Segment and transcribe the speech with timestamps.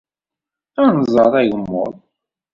[0.83, 1.93] Ad nẓer agmuḍ.